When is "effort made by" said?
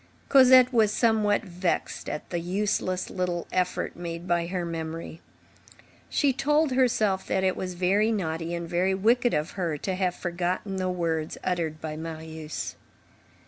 3.51-4.47